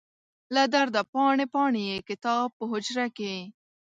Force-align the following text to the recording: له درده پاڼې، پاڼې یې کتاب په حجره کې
له 0.53 0.63
درده 0.73 1.01
پاڼې، 1.13 1.45
پاڼې 1.53 1.81
یې 1.89 1.97
کتاب 2.09 2.47
په 2.57 2.63
حجره 2.71 3.05
کې 3.17 3.35